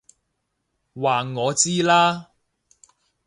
[0.95, 2.31] 話我知啦！